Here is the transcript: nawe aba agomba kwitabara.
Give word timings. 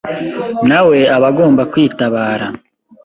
nawe 0.69 0.99
aba 1.15 1.27
agomba 1.31 1.61
kwitabara. 1.71 2.47